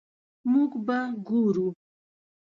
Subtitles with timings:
[0.51, 1.67] مونږ به ګورو